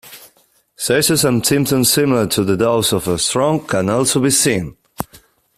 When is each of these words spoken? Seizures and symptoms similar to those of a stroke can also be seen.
Seizures 0.75 1.23
and 1.23 1.45
symptoms 1.45 1.93
similar 1.93 2.25
to 2.25 2.43
those 2.43 2.91
of 2.91 3.07
a 3.07 3.19
stroke 3.19 3.67
can 3.67 3.87
also 3.87 4.19
be 4.19 4.31
seen. 4.31 4.75